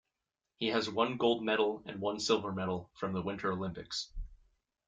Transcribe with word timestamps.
He 0.57 0.69
has 0.69 0.89
one 0.89 1.17
gold 1.17 1.43
medal 1.45 1.83
and 1.85 2.01
one 2.01 2.19
silver 2.19 2.51
medal 2.51 2.89
from 2.95 3.13
the 3.13 3.21
Winter 3.21 3.51
Olympics. 3.51 4.11